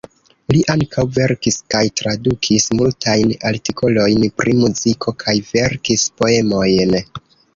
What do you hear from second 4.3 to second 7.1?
pri muziko kaj verkis poemojn.